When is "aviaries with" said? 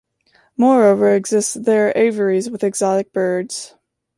1.95-2.63